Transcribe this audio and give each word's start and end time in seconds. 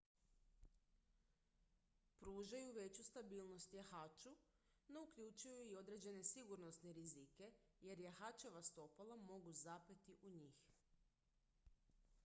pružaju 2.21 2.71
veću 2.77 3.05
stabilnost 3.09 3.75
jahaču 3.77 4.33
no 4.95 5.03
uključuju 5.09 5.61
i 5.67 5.75
određene 5.83 6.23
sigurnosne 6.31 6.95
rizike 7.01 7.51
jer 7.91 8.03
jahačeva 8.07 8.63
stopala 8.73 9.21
mogu 9.27 9.57
zapeti 9.65 10.17
u 10.21 10.35
njih 10.41 10.67